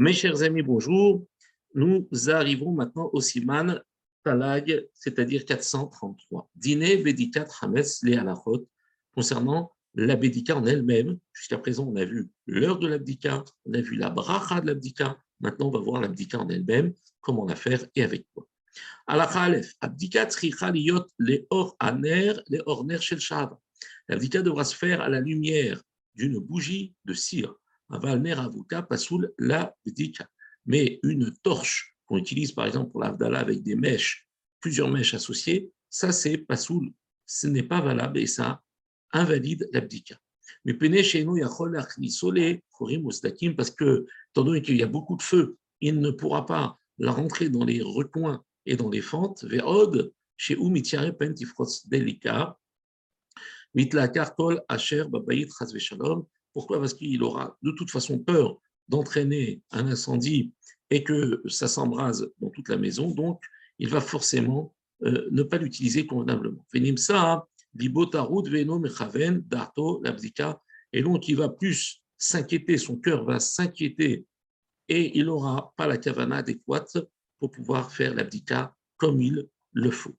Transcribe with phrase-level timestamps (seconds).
[0.00, 1.26] Mes chers amis, bonjour.
[1.74, 3.82] Nous arrivons maintenant au Siman
[4.22, 6.48] Talag, c'est-à-dire 433.
[6.54, 8.68] Dîner Bédikat Hametz les Alachot,
[9.12, 11.18] concernant la Bédika en elle-même.
[11.32, 15.18] Jusqu'à présent, on a vu l'heure de l'abdika, on a vu la bracha de l'abdika.
[15.40, 18.46] Maintenant, on va voir l'abdika en elle-même, comment la faire et avec quoi.
[19.08, 20.28] Alakha Aleph, abdika
[21.80, 23.18] aner, le or ner shel
[24.06, 25.82] L'abdika devra se faire à la lumière
[26.14, 27.56] d'une bougie de cire.
[27.90, 30.28] Aval ner avuka pasoul la bdika.
[30.66, 34.28] Mais une torche qu'on utilise par exemple pour l'avdala avec des mèches,
[34.60, 36.92] plusieurs mèches associées, ça c'est pasoul,
[37.26, 38.62] ce n'est pas valable et ça
[39.12, 40.18] invalide l'abdika.
[40.64, 41.38] Mais pene chez nous,
[43.56, 47.12] parce que, étant donné qu'il y a beaucoup de feu, il ne pourra pas la
[47.12, 49.44] rentrer dans les recoins et dans les fentes.
[49.44, 52.58] Ve'od, chez Umitiare Pentifros Delika,
[53.74, 56.26] Mitlakar Kol Asher Babayit Shalom.
[56.52, 56.80] Pourquoi?
[56.80, 60.52] Parce qu'il aura de toute façon peur d'entraîner un incendie
[60.90, 63.42] et que ça s'embrase dans toute la maison, donc
[63.78, 66.64] il va forcément euh, ne pas l'utiliser convenablement.
[70.92, 74.26] Et donc il va plus s'inquiéter, son cœur va s'inquiéter
[74.88, 76.96] et il n'aura pas la kavana adéquate
[77.38, 80.16] pour pouvoir faire l'abdika comme il le faut.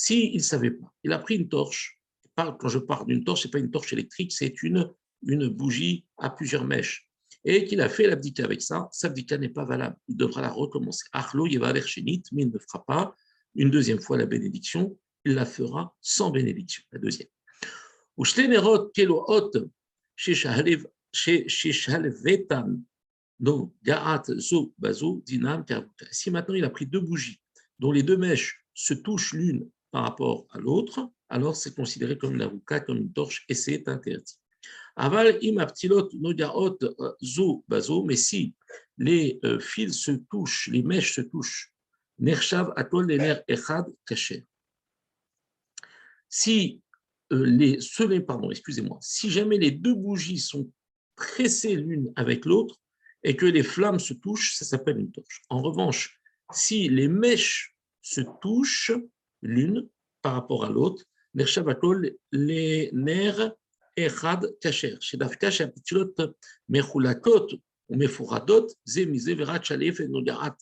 [0.00, 2.00] S'il ne savait pas, il a pris une torche.
[2.36, 4.88] Quand je parle d'une torche, ce n'est pas une torche électrique, c'est une,
[5.26, 7.08] une bougie à plusieurs mèches
[7.44, 9.96] et qu'il a fait l'abdika avec ça, sa n'est pas valable.
[10.06, 11.04] Il devra la recommencer.
[11.10, 13.16] Achlo Shenit, mais il ne fera pas
[13.56, 17.26] une deuxième fois la bénédiction, il la fera sans bénédiction, la deuxième.
[26.12, 27.40] Si maintenant il a pris deux bougies
[27.80, 32.34] dont les deux mèches se touchent l'une par rapport à l'autre, alors c'est considéré comme
[32.34, 34.38] une avouka, comme une torche, et c'est interdit.
[34.96, 38.54] Aval im euh, zo bazo, mais si
[38.96, 41.72] les euh, fils se touchent, les mèches se touchent,
[42.18, 44.44] nershav atol ner echad kacher.
[46.28, 46.82] Si
[47.32, 50.68] euh, les, pardon, excusez-moi, si jamais les deux bougies sont
[51.14, 52.80] pressées l'une avec l'autre
[53.22, 55.42] et que les flammes se touchent, ça s'appelle une torche.
[55.48, 56.20] En revanche,
[56.52, 58.92] si les mèches se touchent
[59.42, 59.88] l'une
[60.22, 61.04] par rapport à l'autre.
[61.34, 63.52] Nershavakol, les nerfs
[63.96, 64.96] Echad Kacher.
[65.00, 66.14] Chez Dafka, chez Apitiot,
[66.68, 67.48] Mechulakot,
[67.88, 70.56] ou Mefuradot, Zemize, Verat, Chalef, et Nogarat,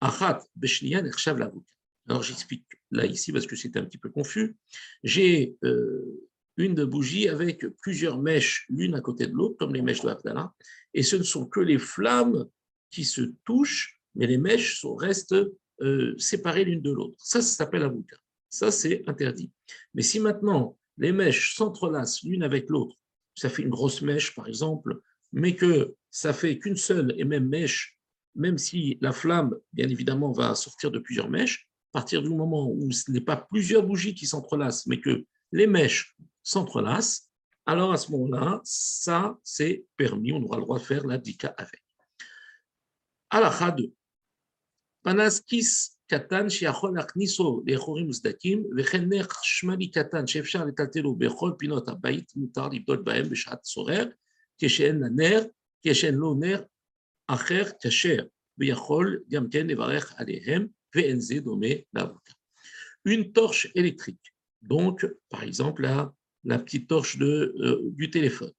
[0.00, 1.64] Achat, Beshnia, Nershav, Lavouk.
[2.08, 4.56] Alors j'explique là, ici, parce que c'était un petit peu confus.
[5.02, 10.02] J'ai euh, une bougie avec plusieurs mèches l'une à côté de l'autre, comme les mèches
[10.02, 10.52] de Abdallah,
[10.94, 12.46] et ce ne sont que les flammes
[12.90, 15.36] qui se touchent, mais les mèches sont, restent
[15.82, 17.14] euh, séparées l'une de l'autre.
[17.18, 18.16] Ça, ça s'appelle avouka.
[18.48, 19.50] Ça, c'est interdit.
[19.94, 22.96] Mais si maintenant les mèches s'entrelacent l'une avec l'autre,
[23.34, 25.00] ça fait une grosse mèche par exemple,
[25.32, 27.98] mais que ça fait qu'une seule et même mèche,
[28.34, 32.70] même si la flamme, bien évidemment, va sortir de plusieurs mèches, à partir du moment
[32.70, 37.30] où ce n'est pas plusieurs bougies qui s'entrelacent, mais que les mèches s'entrelacent,
[37.66, 41.54] alors à ce moment-là, ça c'est permis, on aura le droit de faire la dika
[41.56, 41.82] avec.
[43.30, 43.92] Alakha 2.
[45.07, 52.31] Panaskis קטן שיכול להכניסו לחורים מוסדקים, וכן נר חשמלי קטן שאפשר לטלטלו בכל פינות הבית,
[52.35, 54.09] מותר לבדות בהם בשעת צורר,
[54.57, 55.43] כשאין לנר,
[55.87, 56.63] כשאין לו נר
[57.27, 58.25] אחר כשר,
[58.57, 62.33] ויכול גם כן לברך עליהם, ואין זה דומה לאבוקה.
[63.07, 64.27] Une torche électrique,
[64.63, 66.11] donc par exemple la,
[66.43, 68.51] la petite torche de, euh, du téléphone,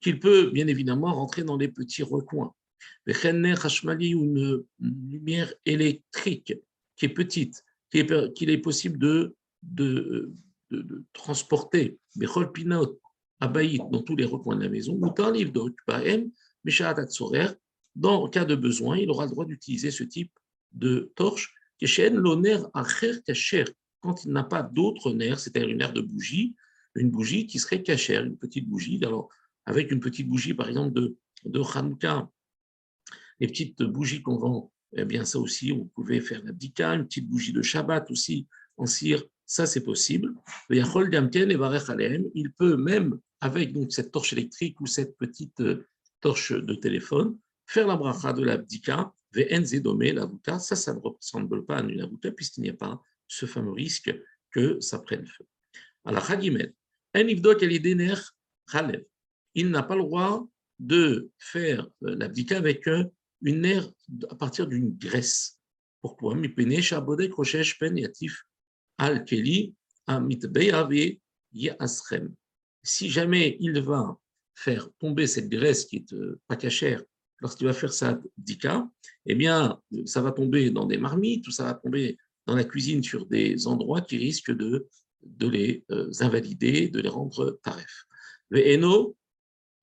[0.00, 2.54] qu'il peut bien évidemment rentrer dans les petits recoins.
[4.79, 6.53] une lumière électrique
[6.95, 10.33] qui est petite, qu'il est, possible de, de,
[10.71, 11.97] de, de transporter,
[13.91, 15.51] dans tous les recoins de la maison, ou un livre
[17.95, 20.31] dans le cas de besoin, il aura le droit d'utiliser ce type
[20.73, 21.53] de torche,
[24.01, 26.55] quand il n'a pas d'autre nerf, c'est-à-dire une nerf de bougie,
[26.95, 28.99] une bougie qui serait cachère, une petite bougie.
[29.03, 29.29] Alors,
[29.65, 31.59] avec une petite bougie, par exemple, de, de
[33.39, 37.27] les petites bougies qu'on vend eh bien ça aussi, vous pouvez faire l'abdika, une petite
[37.27, 38.47] bougie de Shabbat aussi
[38.77, 40.33] en cire, ça c'est possible.
[40.69, 40.85] Il
[42.57, 45.87] peut même, avec donc cette torche électrique ou cette petite euh,
[46.21, 51.83] torche de téléphone, faire la bracha de l'abdika, l'avouka, ça, ça ne ressemble pas à
[51.83, 54.15] une avouka puisqu'il n'y a pas ce fameux risque
[54.51, 55.45] que ça prenne feu.
[56.05, 56.25] Alors,
[59.53, 60.47] il n'a pas le droit
[60.79, 62.87] de faire euh, l'abdika avec
[63.41, 63.89] une nerf
[64.29, 65.59] à partir d'une graisse.
[66.01, 66.35] Pourquoi
[72.83, 74.17] si jamais il va
[74.55, 77.03] faire tomber cette graisse qui est euh, pas cachère,
[77.39, 78.89] lorsqu'il va faire sa dika,
[79.25, 82.17] eh bien, ça va tomber dans des marmites ou ça va tomber
[82.47, 84.87] dans la cuisine sur des endroits qui risquent de,
[85.21, 88.05] de les euh, invalider, de les rendre taref.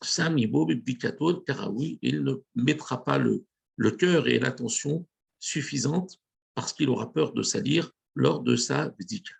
[0.00, 3.44] Car oui, il ne mettra pas le,
[3.92, 5.06] cœur et l'attention
[5.38, 6.18] suffisante
[6.54, 9.34] parce qu'il aura peur de salir lors de sa bdika.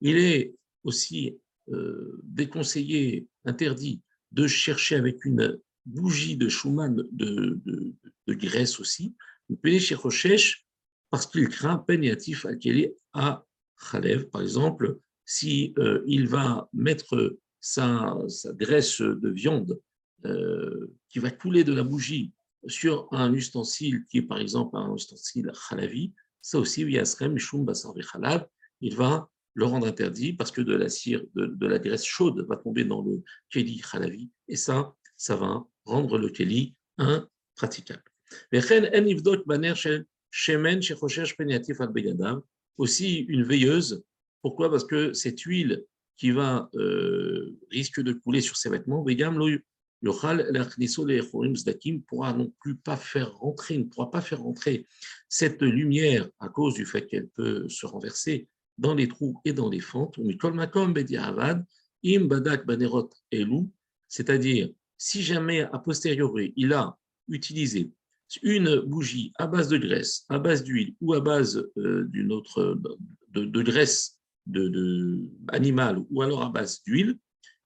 [0.00, 1.36] Il est aussi
[1.70, 4.00] euh, déconseillé, interdit
[4.32, 7.94] de chercher avec une bougie de Schumann de, de,
[8.26, 9.14] de graisse aussi,
[11.10, 14.28] parce qu'il craint pénéatif à Khalev.
[14.30, 17.38] Par exemple, si euh, il va mettre
[17.68, 18.16] sa,
[18.54, 19.78] graisse de viande
[20.24, 22.32] euh, qui va couler de la bougie
[22.66, 26.82] sur un ustensile qui est par exemple un ustensile khalavi, ça aussi,
[28.80, 32.56] il va le rendre interdit parce que de la cire, de, la graisse chaude va
[32.56, 38.02] tomber dans le keli khalavi et ça, ça va rendre le keli impraticable.
[42.78, 44.04] Aussi une veilleuse.
[44.42, 44.70] Pourquoi?
[44.70, 45.84] Parce que cette huile
[46.18, 49.02] qui va euh, risque de couler sur ses vêtements,
[51.92, 54.86] ne pourra non plus pas faire rentrer, ne pourra pas faire rentrer
[55.28, 59.70] cette lumière à cause du fait qu'elle peut se renverser dans les trous et dans
[59.70, 60.18] les fentes.
[64.08, 66.96] C'est-à-dire, si jamais a posteriori il a
[67.28, 67.92] utilisé
[68.42, 72.78] une bougie à base de graisse, à base d'huile ou à base euh, d'une autre
[73.30, 74.17] de, graisse
[74.48, 77.18] de, de animale ou alors à base d'huile,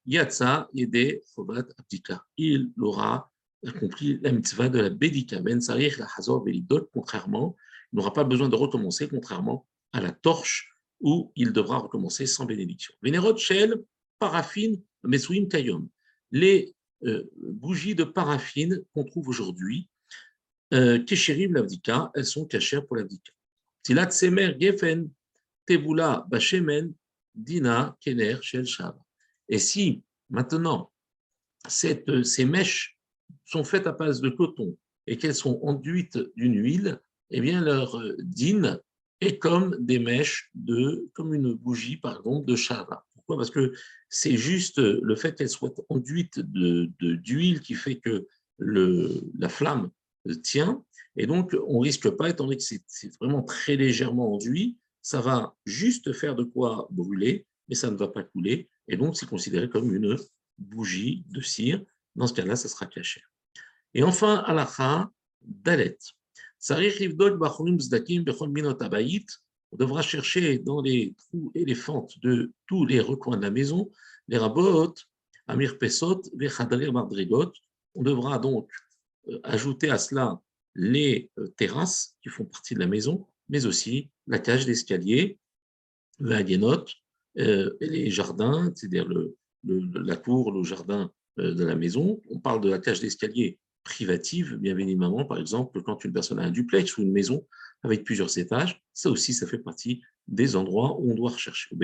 [0.07, 2.25] Yatsa Yede Chobat Abdika.
[2.37, 3.31] Il aura
[3.67, 5.41] accompli la mitzvah de la Bédika.
[5.41, 7.57] Ben Sarich la Hazor Belidot, contrairement,
[7.93, 12.45] il n'aura pas besoin de recommencer, contrairement à la torche où il devra recommencer sans
[12.45, 12.95] bénédiction.
[13.03, 13.83] Vénérot Shell,
[14.19, 15.89] paraffine, Mesouim Kayom.
[16.31, 16.75] Les
[17.05, 19.89] euh, bougies de paraffine qu'on trouve aujourd'hui,
[20.73, 23.33] euh, Kesherim l'Avdika, elles sont cachères pour l'Avdika.
[23.83, 25.11] Tilat Semer Gefen,
[25.69, 26.95] Bashemen,
[27.35, 28.67] Dina Kener Shel.
[29.49, 30.91] Et si maintenant
[31.69, 32.99] cette, ces mèches
[33.45, 34.77] sont faites à base de coton
[35.07, 37.01] et qu'elles sont enduites d'une huile,
[37.31, 38.81] eh bien leur euh, dîne
[39.21, 43.07] est comme des mèches de, comme une bougie par exemple de chava.
[43.15, 43.37] Pourquoi?
[43.37, 43.73] Parce que
[44.09, 48.27] c'est juste le fait qu'elles soient enduites d'huile qui fait que
[48.59, 49.91] la flamme
[50.43, 50.85] tient.
[51.17, 55.55] Et donc, on risque pas, étant donné que c'est vraiment très légèrement enduit, ça va
[55.67, 58.69] juste faire de quoi brûler, mais ça ne va pas couler.
[58.89, 60.17] Et donc, c'est considéré comme une
[60.59, 61.83] bougie de cire.
[62.15, 63.23] Dans ce cas-là, ça sera caché.
[63.95, 65.11] Et enfin, alacha
[65.43, 65.99] dalet.
[66.65, 66.77] On
[69.77, 73.91] devra chercher dans les trous et les fentes de tous les recoins de la maison,
[74.29, 74.95] les rabot,
[75.49, 76.49] amir pesot, les.
[77.95, 78.71] On devra donc
[79.29, 80.41] euh, ajouter à cela
[80.75, 85.39] les euh, terrasses qui font partie de la maison, mais aussi la cage d'escalier,
[86.19, 86.95] la guénote,
[87.39, 89.09] euh, les jardins, c'est-à-dire
[89.65, 92.21] la cour, le jardin euh, de la maison.
[92.31, 96.43] On parle de la cage d'escalier privative, bien évidemment, par exemple, quand une personne a
[96.43, 97.47] un duplex ou une maison
[97.83, 101.75] avec plusieurs étages, ça aussi, ça fait partie des endroits où on doit rechercher.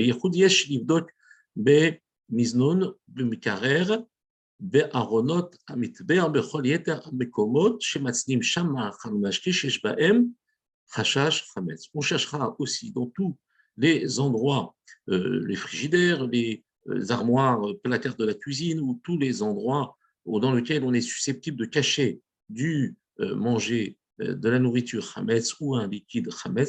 [11.95, 13.37] On cherchera aussi dans tous
[13.77, 14.75] les endroits
[15.09, 19.97] euh, les frigidaires, les euh, armoires, euh, placards de la cuisine ou tous les endroits
[20.27, 25.89] dans lesquels on est susceptible de cacher du manger de la nourriture chametz ou un
[25.89, 26.69] liquide ba'it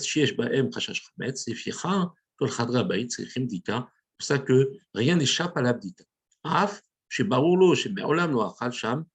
[3.12, 6.06] c'est pour ça que rien n'échappe à l'abdita.
[6.46, 7.94] Af, chez Baroulo, chez
[8.72, 9.06] sham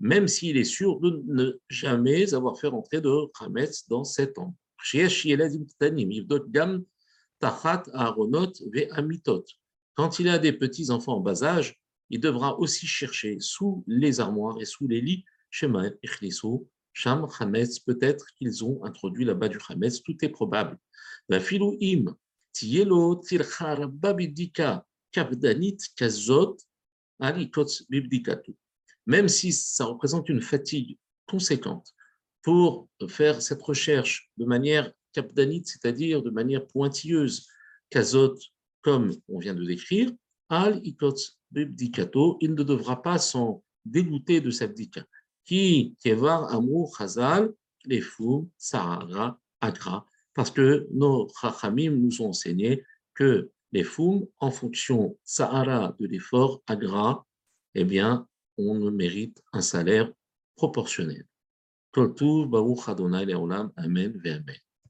[0.00, 4.36] même s'il est sûr de ne jamais avoir fait rentrer de chametz dans cet
[6.50, 6.84] gam
[9.94, 11.76] quand il a des petits-enfants en bas âge,
[12.10, 17.80] il devra aussi chercher sous les armoires et sous les lits, Shema Echliso, Sham Hametz,
[17.80, 20.78] peut-être qu'ils ont introduit là-bas du Hametz, tout est probable.
[21.28, 22.16] La im,
[22.52, 26.56] Tielo, Tirchar, Babidika, Kabdanit, Kazot,
[27.18, 28.54] Alikot, Bibdikatu.
[29.06, 31.94] Même si ça représente une fatigue conséquente
[32.42, 37.46] pour faire cette recherche de manière capdanite, c'est-à-dire de manière pointilleuse,
[37.90, 38.36] kazot,
[38.82, 40.10] comme on vient de décrire,
[40.48, 41.14] al ikot
[41.50, 45.04] bibdikato, il ne devra pas s'en dégoûter de sa bdika.
[45.44, 47.52] Qui kevar amour chazal,
[47.84, 48.02] les
[48.58, 52.82] sahara, agra, parce que nos chachamim nous ont enseigné
[53.14, 57.26] que les foum, en fonction Sahara de l'effort, Agra,
[57.74, 58.26] eh bien,
[58.58, 60.12] on mérite un salaire
[60.56, 61.26] proportionnel.
[63.76, 64.58] Amen, Amen.